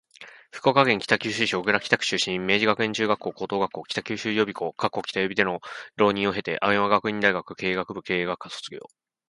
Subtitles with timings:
[0.51, 2.39] 福岡県北九州市小倉北区出身。
[2.39, 5.59] 明治学園中学校・高等学校、北九州予備校（北予備）での
[5.95, 8.79] 浪人を経て、青山学院大学経営学部経営学科卒業